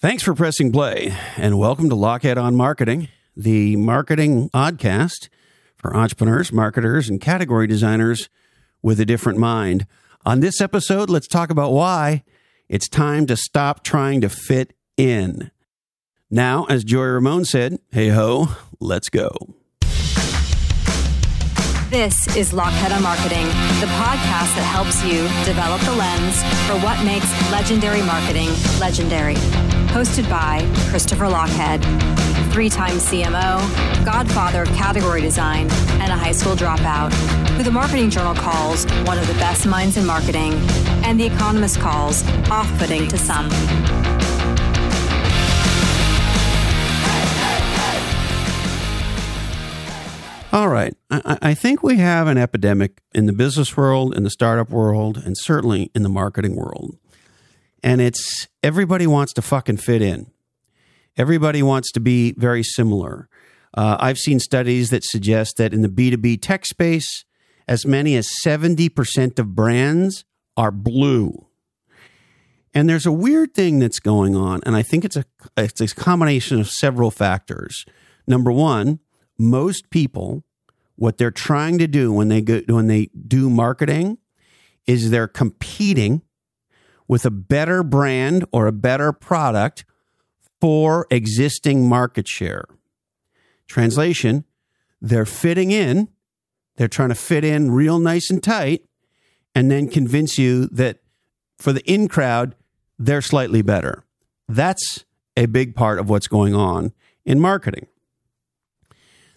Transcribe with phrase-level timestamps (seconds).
[0.00, 5.28] Thanks for pressing play, and welcome to Lochhead on Marketing, the marketing oddcast
[5.74, 8.28] for entrepreneurs, marketers, and category designers
[8.80, 9.88] with a different mind.
[10.24, 12.22] On this episode, let's talk about why
[12.68, 15.50] it's time to stop trying to fit in.
[16.30, 19.32] Now, as Joey Ramone said, hey ho, let's go.
[21.90, 23.46] This is Lochhead on Marketing,
[23.80, 29.34] the podcast that helps you develop the lens for what makes legendary marketing legendary.
[29.98, 31.82] Hosted by Christopher Lochhead,
[32.52, 37.12] three time CMO, godfather of category design, and a high school dropout,
[37.56, 40.52] who the Marketing Journal calls one of the best minds in marketing,
[41.02, 43.46] and The Economist calls off putting to some.
[50.52, 50.94] All right.
[51.10, 55.16] I, I, think we have an epidemic in the business world, in the startup world,
[55.16, 56.96] and certainly in the marketing world.
[57.82, 60.30] And it's everybody wants to fucking fit in.
[61.16, 63.28] Everybody wants to be very similar.
[63.74, 67.24] Uh, I've seen studies that suggest that in the B2B tech space,
[67.66, 70.24] as many as 70% of brands
[70.56, 71.46] are blue.
[72.74, 75.24] And there's a weird thing that's going on, and I think it's a
[75.56, 77.84] it's a combination of several factors.
[78.26, 79.00] Number one,
[79.38, 80.44] most people
[80.98, 84.18] what they're trying to do when they go when they do marketing
[84.86, 86.22] is they're competing
[87.08, 89.84] with a better brand or a better product
[90.60, 92.64] for existing market share.
[93.66, 94.44] Translation,
[95.00, 96.08] they're fitting in,
[96.76, 98.84] they're trying to fit in real nice and tight
[99.54, 100.98] and then convince you that
[101.58, 102.54] for the in crowd
[102.98, 104.04] they're slightly better.
[104.48, 105.04] That's
[105.36, 106.92] a big part of what's going on
[107.24, 107.86] in marketing.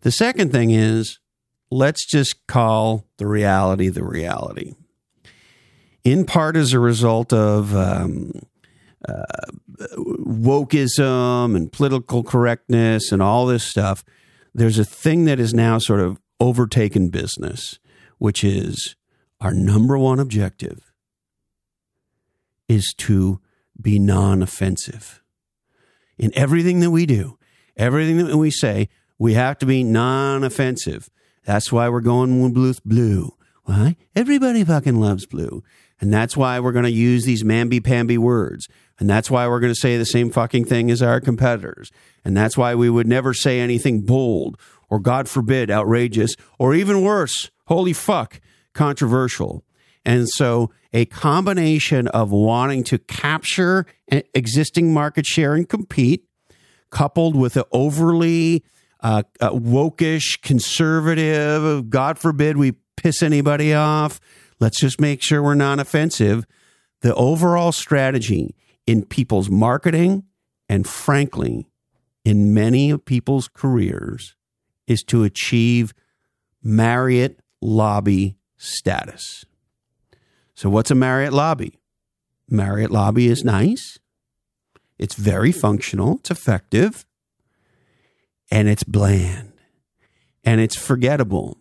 [0.00, 1.18] The second thing is
[1.70, 4.74] let's just call the reality the reality.
[6.04, 8.32] In part as a result of um,
[9.08, 9.22] uh,
[9.96, 14.04] wokeism and political correctness and all this stuff,
[14.54, 17.78] there's a thing that is now sort of overtaken business,
[18.18, 18.96] which is
[19.40, 20.92] our number one objective
[22.68, 23.40] is to
[23.80, 25.22] be non offensive.
[26.16, 27.38] In everything that we do,
[27.76, 28.88] everything that we say,
[29.18, 31.10] we have to be non offensive.
[31.44, 33.34] That's why we're going with blue.
[33.64, 33.96] Why?
[34.14, 35.62] Everybody fucking loves blue.
[36.00, 38.68] And that's why we're going to use these mamby-pamby words.
[38.98, 41.90] And that's why we're going to say the same fucking thing as our competitors.
[42.24, 47.02] And that's why we would never say anything bold or, God forbid, outrageous or even
[47.02, 48.40] worse, holy fuck,
[48.72, 49.64] controversial.
[50.04, 56.24] And so a combination of wanting to capture existing market share and compete,
[56.90, 58.62] coupled with an overly
[59.00, 61.90] uh, uh, wokish, conservative.
[61.90, 64.20] God forbid we piss anybody off.
[64.60, 66.46] Let's just make sure we're non offensive.
[67.00, 68.54] The overall strategy
[68.86, 70.24] in people's marketing
[70.68, 71.66] and, frankly,
[72.24, 74.36] in many of people's careers
[74.86, 75.92] is to achieve
[76.62, 79.44] Marriott lobby status.
[80.54, 81.78] So, what's a Marriott lobby?
[82.48, 83.98] Marriott lobby is nice.
[84.98, 86.16] It's very functional.
[86.18, 87.04] It's effective
[88.50, 89.52] and it's bland
[90.44, 91.58] and it's forgettable.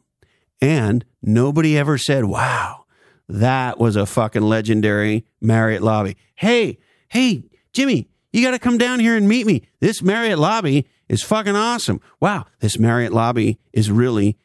[0.62, 2.83] And nobody ever said, wow,
[3.30, 6.18] that was a fucking legendary Marriott lobby.
[6.36, 6.78] Hey,
[7.10, 9.64] hey, Jimmy, you got to come down here and meet me.
[9.80, 12.02] This Marriott lobby is fucking awesome.
[12.20, 14.38] Wow, this Marriott lobby is really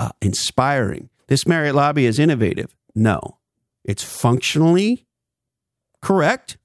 [0.00, 1.08] uh, inspiring.
[1.28, 2.74] This Marriott lobby is innovative.
[2.94, 3.38] No,
[3.84, 5.06] it's functionally
[6.02, 6.56] correct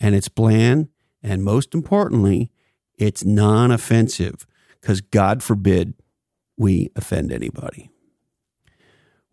[0.00, 0.88] and it's bland.
[1.22, 2.50] And most importantly,
[2.98, 4.46] it's non offensive
[4.80, 5.94] because God forbid
[6.56, 7.90] we offend anybody.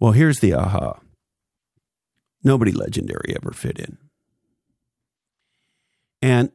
[0.02, 1.00] Well, here's the aha
[2.44, 4.00] nobody legendary ever fit in.
[6.24, 6.52] And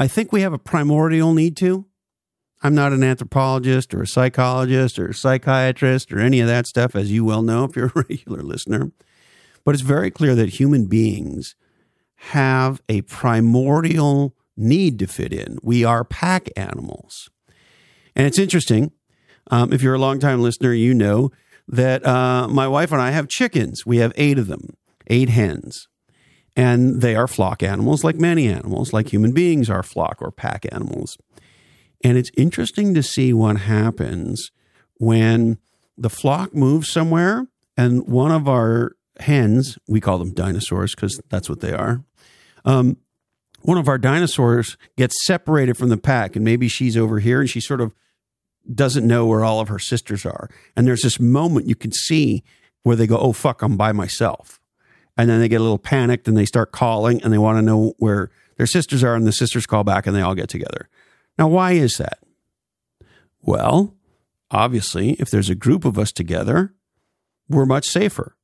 [0.00, 1.86] I think we have a primordial need to.
[2.60, 6.96] I'm not an anthropologist or a psychologist or a psychiatrist or any of that stuff,
[6.96, 8.90] as you well know if you're a regular listener.
[9.64, 11.54] But it's very clear that human beings
[12.16, 15.58] have a primordial need to fit in.
[15.62, 17.30] We are pack animals.
[18.16, 18.90] And it's interesting.
[19.52, 21.30] Um, if you're a longtime listener, you know
[21.68, 23.86] that uh, my wife and I have chickens.
[23.86, 24.76] We have eight of them,
[25.06, 25.88] eight hens.
[26.54, 30.66] And they are flock animals, like many animals, like human beings are flock or pack
[30.70, 31.16] animals.
[32.04, 34.50] And it's interesting to see what happens
[34.98, 35.58] when
[35.96, 41.48] the flock moves somewhere and one of our hens, we call them dinosaurs because that's
[41.48, 42.04] what they are,
[42.64, 42.98] um,
[43.62, 47.48] one of our dinosaurs gets separated from the pack and maybe she's over here and
[47.48, 47.94] she sort of
[48.72, 50.48] doesn't know where all of her sisters are.
[50.76, 52.44] And there's this moment you can see
[52.82, 54.60] where they go, Oh, fuck, I'm by myself.
[55.16, 57.62] And then they get a little panicked and they start calling and they want to
[57.62, 60.88] know where their sisters are, and the sisters call back and they all get together.
[61.38, 62.18] Now, why is that?
[63.40, 63.94] Well,
[64.50, 66.74] obviously, if there's a group of us together,
[67.48, 68.36] we're much safer.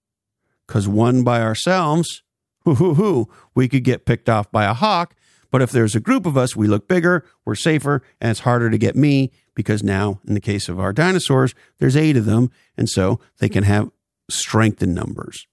[0.66, 2.22] Because one by ourselves,
[2.64, 5.14] hoo hoo hoo, we could get picked off by a hawk.
[5.50, 8.70] But if there's a group of us, we look bigger, we're safer, and it's harder
[8.70, 12.50] to get me because now, in the case of our dinosaurs, there's eight of them.
[12.76, 13.90] And so they can have
[14.28, 15.46] strength in numbers.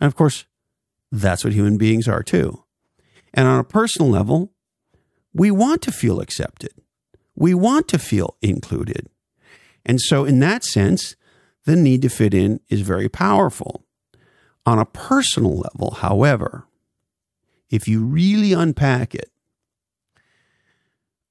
[0.00, 0.46] And of course,
[1.10, 2.64] that's what human beings are too.
[3.34, 4.52] And on a personal level,
[5.34, 6.72] we want to feel accepted.
[7.34, 9.08] We want to feel included.
[9.84, 11.16] And so, in that sense,
[11.64, 13.84] the need to fit in is very powerful.
[14.64, 16.66] On a personal level, however,
[17.70, 19.31] if you really unpack it,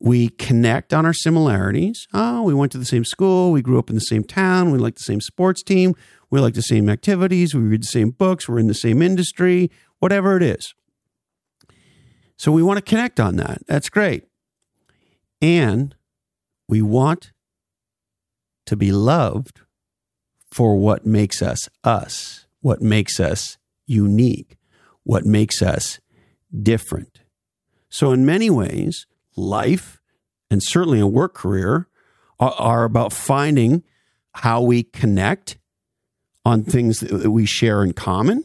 [0.04, 2.08] we connect on our similarities.
[2.12, 3.52] Oh, we went to the same school.
[3.52, 4.72] We grew up in the same town.
[4.72, 5.94] We like the same sports team.
[6.32, 7.54] We like the same activities.
[7.54, 8.50] We read the same books.
[8.50, 9.70] We're in the same industry,
[10.00, 10.74] whatever it is.
[12.36, 13.62] So we want to connect on that.
[13.68, 14.24] That's great.
[15.40, 15.94] And
[16.68, 17.32] we want
[18.66, 19.62] to be loved
[20.52, 24.58] for what makes us us, what makes us unique,
[25.04, 26.00] what makes us
[26.60, 27.20] different.
[27.90, 30.02] So, in many ways, life
[30.50, 31.88] and certainly a work career
[32.40, 33.84] are, are about finding
[34.34, 35.58] how we connect
[36.46, 38.44] on things that we share in common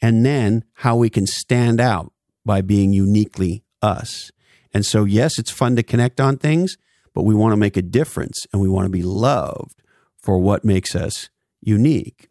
[0.00, 2.12] and then how we can stand out
[2.44, 4.30] by being uniquely us.
[4.74, 6.76] And so, yes, it's fun to connect on things,
[7.14, 9.82] but we want to make a difference and we want to be loved
[10.16, 11.28] for what makes us
[11.60, 12.30] unique.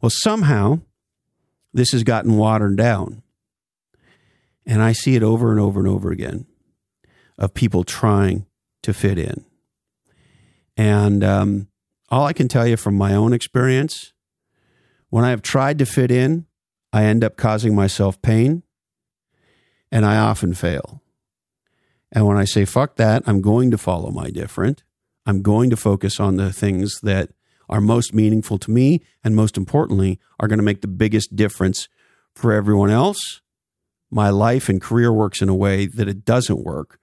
[0.00, 0.80] Well, somehow
[1.72, 3.22] this has gotten watered down.
[4.66, 6.46] And I see it over and over and over again
[7.42, 8.46] of people trying
[8.82, 9.44] to fit in.
[10.76, 11.68] And um,
[12.08, 14.12] all I can tell you from my own experience,
[15.10, 16.46] when I have tried to fit in,
[16.92, 18.62] I end up causing myself pain
[19.90, 21.02] and I often fail.
[22.12, 24.84] And when I say, fuck that, I'm going to follow my different,
[25.26, 27.30] I'm going to focus on the things that
[27.68, 31.88] are most meaningful to me and most importantly are going to make the biggest difference
[32.34, 33.40] for everyone else.
[34.10, 37.00] My life and career works in a way that it doesn't work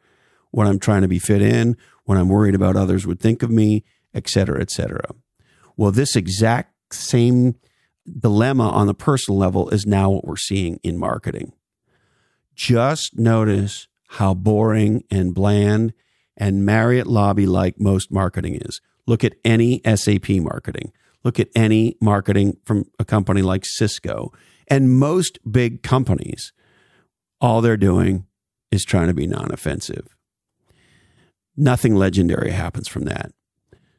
[0.51, 3.51] when I'm trying to be fit in, when I'm worried about others would think of
[3.51, 5.13] me, et cetera, et cetera.
[5.77, 7.55] Well, this exact same
[8.17, 11.53] dilemma on the personal level is now what we're seeing in marketing.
[12.55, 15.93] Just notice how boring and bland
[16.35, 18.81] and Marriott lobby like most marketing is.
[19.05, 20.91] Look at any SAP marketing.
[21.23, 24.31] Look at any marketing from a company like Cisco.
[24.67, 26.53] And most big companies,
[27.41, 28.25] all they're doing
[28.71, 30.15] is trying to be non offensive.
[31.59, 33.33] Nothing legendary happens from that.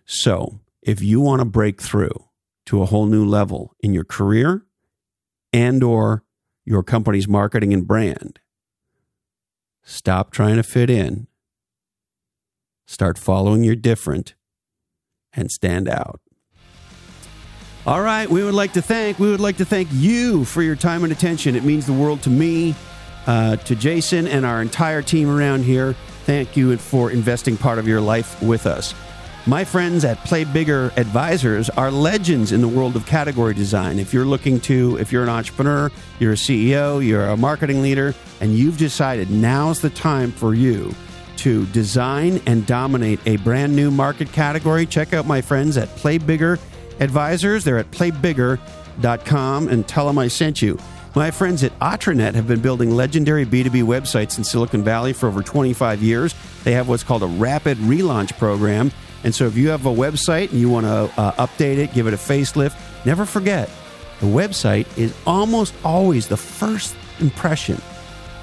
[0.07, 2.25] So, if you want to break through
[2.65, 4.65] to a whole new level in your career
[5.53, 6.25] and or
[6.65, 8.41] your company's marketing and brand,
[9.83, 11.27] stop trying to fit in.
[12.87, 14.35] Start following your different
[15.35, 16.23] and stand out.
[17.87, 20.77] All right, we would like to thank we would like to thank you for your
[20.77, 21.55] time and attention.
[21.57, 22.75] It means the world to me,
[23.27, 25.95] uh, to Jason, and our entire team around here.
[26.25, 28.94] Thank you for investing part of your life with us.
[29.46, 33.99] My friends at Play Bigger Advisors are legends in the world of category design.
[33.99, 38.14] If you're looking to, if you're an entrepreneur, you're a CEO, you're a marketing leader,
[38.40, 40.94] and you've decided now's the time for you
[41.38, 46.18] to design and dominate a brand new market category, check out my friends at Play
[46.18, 46.59] Bigger
[47.00, 47.64] Advisors.
[47.64, 50.78] They're at playbigger.com and tell them I sent you.
[51.14, 55.43] My friends at Atrenet have been building legendary B2B websites in Silicon Valley for over
[55.43, 56.35] 25 years.
[56.62, 58.93] They have what's called a rapid relaunch program.
[59.25, 62.07] And so if you have a website and you want to uh, update it, give
[62.07, 63.69] it a facelift, never forget
[64.21, 67.81] the website is almost always the first impression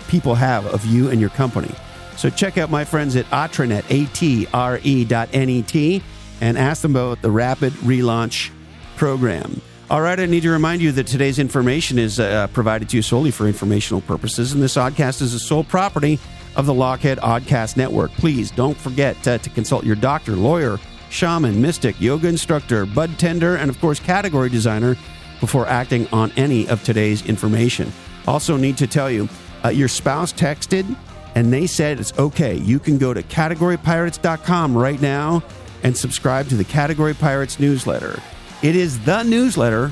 [0.08, 1.74] people have of you and your company.
[2.18, 6.04] So check out my friends at Atrenet, A-T-R-E dot N-E-T,
[6.42, 8.50] and ask them about the rapid relaunch
[8.96, 9.62] program.
[9.89, 13.01] All right, I need to remind you that today's information is uh, provided to you
[13.01, 16.20] solely for informational purposes, and this oddcast is a sole property
[16.58, 18.12] of the Lochhead Oddcast Network.
[18.12, 20.77] Please don't forget to, to consult your doctor, lawyer,
[21.10, 24.98] shaman, mystic, yoga instructor, bud tender, and of course, category designer
[25.39, 27.89] before acting on any of today's information.
[28.27, 29.29] Also, need to tell you,
[29.63, 30.98] uh, your spouse texted
[31.36, 32.56] and they said it's okay.
[32.56, 35.44] You can go to categorypirates.com right now
[35.84, 38.22] and subscribe to the Category Pirates newsletter.
[38.64, 39.90] It is the newsletter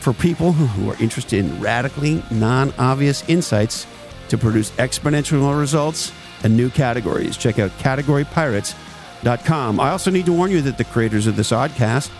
[0.00, 3.86] for people who are interested in radically non obvious insights
[4.28, 7.36] to produce exponential results and new categories.
[7.36, 9.80] Check out categorypirates.com.
[9.80, 12.10] I also need to warn you that the creators of this oddcast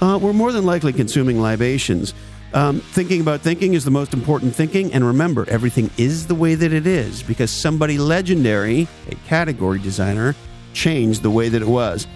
[0.00, 2.14] uh, were more than likely consuming libations.
[2.52, 4.92] Um, thinking about thinking is the most important thinking.
[4.92, 10.34] And remember, everything is the way that it is because somebody legendary, a category designer,
[10.72, 12.06] changed the way that it was.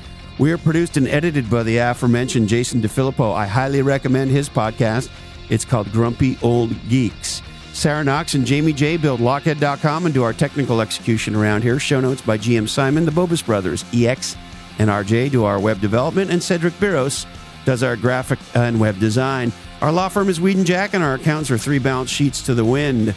[0.41, 3.35] We are produced and edited by the aforementioned Jason DeFilippo.
[3.35, 5.11] I highly recommend his podcast.
[5.51, 7.43] It's called Grumpy Old Geeks.
[7.75, 11.79] Sarah Knox and Jamie J build Lochhead.com and do our technical execution around here.
[11.79, 14.35] Show notes by GM Simon, the Bobus brothers, EX
[14.79, 17.27] and RJ do our web development, and Cedric Biros
[17.67, 19.53] does our graphic and web design.
[19.83, 22.55] Our law firm is Weed and Jack, and our accounts are three balance sheets to
[22.55, 23.09] the wind.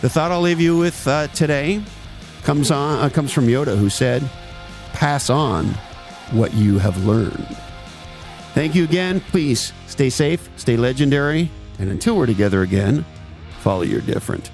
[0.00, 1.82] The thought I'll leave you with uh, today
[2.42, 4.26] comes on uh, comes from Yoda, who said,
[4.94, 5.74] "Pass on
[6.32, 7.56] what you have learned."
[8.54, 9.20] Thank you again.
[9.30, 13.04] Please stay safe, stay legendary, and until we're together again,
[13.60, 14.50] follow your different.